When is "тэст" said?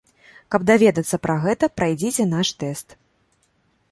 2.63-2.87